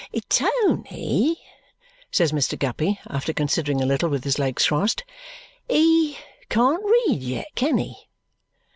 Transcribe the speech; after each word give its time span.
"Tony," 0.29 1.37
says 2.09 2.31
Mr. 2.31 2.57
Guppy 2.57 2.99
after 3.07 3.33
considering 3.33 3.81
a 3.81 3.85
little 3.85 4.09
with 4.09 4.23
his 4.23 4.39
legs 4.39 4.65
crossed, 4.67 5.03
"he 5.69 6.17
can't 6.49 6.83
read 6.83 7.21
yet, 7.21 7.45
can 7.53 7.77
he?" 7.77 8.09